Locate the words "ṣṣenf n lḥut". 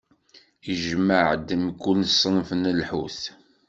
2.15-3.21